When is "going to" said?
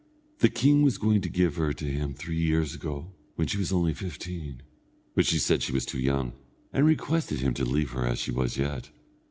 0.97-1.29